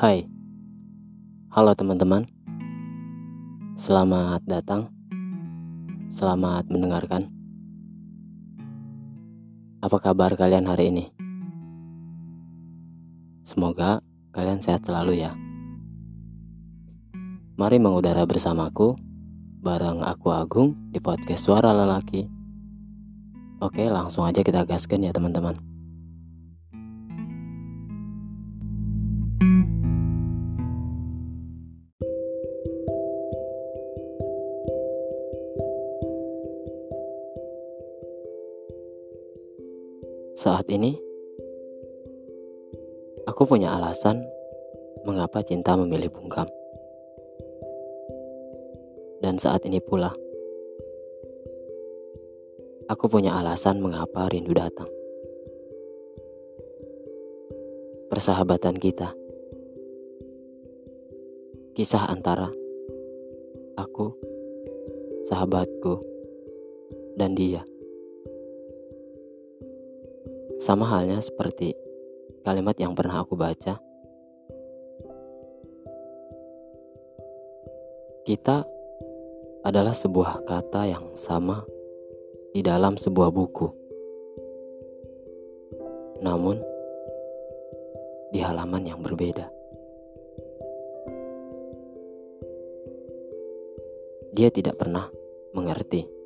Hai, 0.00 0.24
halo 1.52 1.76
teman-teman. 1.76 2.24
Selamat 3.76 4.40
datang, 4.48 4.88
selamat 6.08 6.72
mendengarkan. 6.72 7.28
Apa 9.84 10.00
kabar 10.00 10.32
kalian 10.40 10.64
hari 10.64 10.88
ini? 10.88 11.04
Semoga 13.44 14.00
kalian 14.32 14.64
sehat 14.64 14.88
selalu 14.88 15.20
ya. 15.20 15.36
Mari 17.60 17.76
mengudara 17.76 18.24
bersamaku, 18.24 18.96
bareng 19.60 20.00
aku 20.00 20.32
Agung 20.32 20.80
di 20.88 21.04
podcast 21.04 21.44
Suara 21.44 21.76
Lelaki. 21.76 22.24
Oke, 23.60 23.84
langsung 23.92 24.24
aja 24.24 24.40
kita 24.40 24.64
gaskan 24.64 25.04
ya 25.04 25.12
teman-teman. 25.12 25.69
Saat 40.40 40.72
ini, 40.72 40.96
aku 43.28 43.44
punya 43.44 43.76
alasan 43.76 44.24
mengapa 45.04 45.44
cinta 45.44 45.76
memilih 45.76 46.08
bungkam. 46.08 46.48
Dan 49.20 49.36
saat 49.36 49.68
ini 49.68 49.84
pula, 49.84 50.16
aku 52.88 53.04
punya 53.12 53.36
alasan 53.36 53.84
mengapa 53.84 54.32
rindu 54.32 54.56
datang. 54.56 54.88
Persahabatan 58.08 58.80
kita, 58.80 59.12
kisah 61.76 62.08
antara 62.08 62.48
aku, 63.76 64.16
sahabatku, 65.28 66.00
dan 67.20 67.36
dia. 67.36 67.60
Sama 70.60 70.84
halnya 70.84 71.24
seperti 71.24 71.72
kalimat 72.44 72.76
yang 72.76 72.92
pernah 72.92 73.24
aku 73.24 73.32
baca. 73.32 73.80
Kita 78.28 78.68
adalah 79.64 79.96
sebuah 79.96 80.44
kata 80.44 80.84
yang 80.84 81.16
sama 81.16 81.64
di 82.52 82.60
dalam 82.60 83.00
sebuah 83.00 83.32
buku. 83.32 83.72
Namun, 86.20 86.60
di 88.28 88.44
halaman 88.44 88.84
yang 88.84 89.00
berbeda. 89.00 89.48
Dia 94.36 94.52
tidak 94.52 94.76
pernah 94.76 95.08
mengerti 95.56 96.19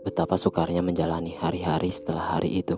betapa 0.00 0.40
sukarnya 0.40 0.80
menjalani 0.80 1.36
hari-hari 1.36 1.92
setelah 1.92 2.36
hari 2.36 2.64
itu. 2.64 2.76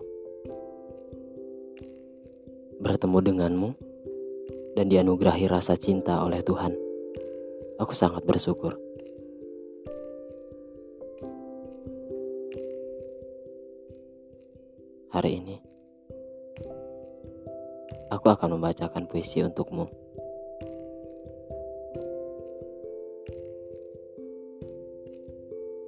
Bertemu 2.82 3.18
denganmu 3.22 3.70
dan 4.74 4.90
dianugerahi 4.90 5.46
rasa 5.46 5.78
cinta 5.78 6.18
oleh 6.26 6.42
Tuhan. 6.42 6.74
Aku 7.78 7.94
sangat 7.94 8.26
bersyukur. 8.26 8.74
Hari 15.12 15.30
ini, 15.44 15.60
aku 18.08 18.26
akan 18.32 18.56
membacakan 18.56 19.04
puisi 19.06 19.44
untukmu. 19.44 19.86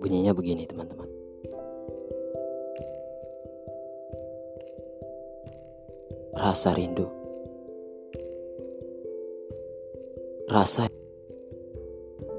Bunyinya 0.05 0.37
begini, 0.37 0.69
teman-teman. 0.69 1.14
Rasa 6.35 6.75
rindu. 6.75 7.07
Rasa 10.51 10.91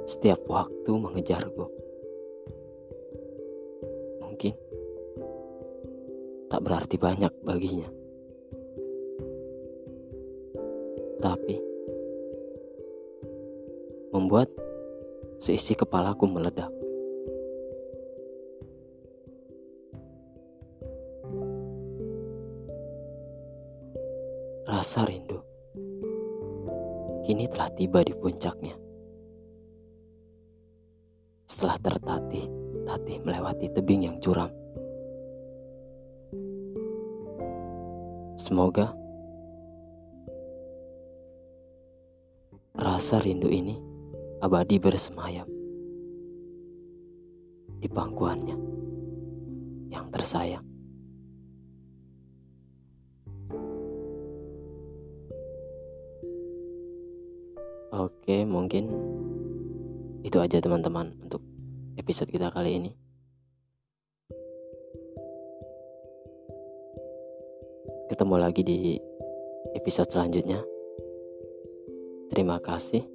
setiap 0.05 0.45
waktu 0.45 0.91
mengejarku. 0.93 1.65
Mungkin 4.21 4.53
tak 6.51 6.61
berarti 6.61 6.95
banyak 7.01 7.33
baginya. 7.41 7.89
Tapi 11.23 11.55
membuat 14.13 14.51
seisi 15.41 15.73
kepalaku 15.73 16.29
meledak. 16.29 16.84
Rasa 24.65 25.05
rindu 25.05 25.37
kini 27.21 27.45
telah 27.49 27.69
tiba 27.73 28.01
di 28.01 28.13
puncaknya. 28.17 28.73
Setelah 31.45 31.77
tertatih-tatih 31.81 33.17
melewati 33.21 33.69
tebing 33.73 34.09
yang 34.09 34.17
curam. 34.17 34.49
Semoga 38.41 38.93
rasa 42.77 43.21
rindu 43.21 43.49
ini 43.49 43.77
abadi 44.41 44.81
bersemayam 44.81 45.45
di 47.81 47.85
pangkuannya 47.89 48.57
yang 49.93 50.09
tersayang. 50.09 50.74
Oke, 57.95 58.43
mungkin 58.43 58.91
itu 60.19 60.35
aja 60.43 60.59
teman-teman 60.59 61.15
untuk 61.23 61.39
episode 61.95 62.27
kita 62.27 62.51
kali 62.51 62.75
ini. 62.75 62.91
Ketemu 68.11 68.35
lagi 68.35 68.67
di 68.67 68.99
episode 69.79 70.11
selanjutnya. 70.11 70.59
Terima 72.35 72.59
kasih 72.59 73.07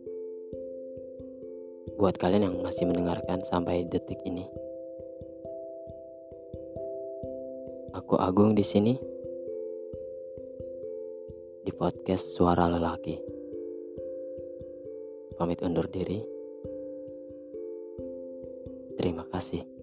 buat 2.00 2.16
kalian 2.16 2.48
yang 2.48 2.56
masih 2.64 2.88
mendengarkan 2.88 3.44
sampai 3.44 3.84
detik 3.84 4.24
ini. 4.24 4.48
Aku 7.92 8.16
Agung 8.16 8.56
di 8.56 8.64
sini 8.64 8.97
di 11.68 11.72
podcast 11.76 12.32
Suara 12.32 12.64
Lelaki 12.64 13.29
pamit 15.40 15.64
undur 15.64 15.88
diri. 15.88 16.20
Terima 19.00 19.24
kasih. 19.24 19.79